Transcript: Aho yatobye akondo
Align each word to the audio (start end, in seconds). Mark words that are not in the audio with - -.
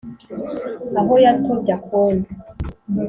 Aho 0.99 1.13
yatobye 1.25 1.71
akondo 1.77 2.27